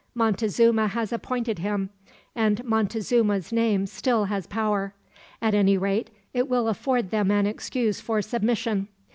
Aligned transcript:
"Montezuma 0.15 0.87
has 0.87 1.13
appointed 1.13 1.59
him, 1.59 1.91
and 2.35 2.63
Montezuma's 2.63 3.53
name 3.53 3.85
still 3.85 4.25
has 4.25 4.47
power. 4.47 4.95
At 5.43 5.53
any 5.53 5.77
rate, 5.77 6.09
it 6.33 6.49
will 6.49 6.67
afford 6.69 7.11
them 7.11 7.29
an 7.29 7.45
excuse 7.45 8.01
for 8.01 8.19
submission. 8.23 8.87